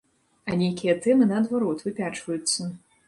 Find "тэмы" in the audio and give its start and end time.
1.05-1.27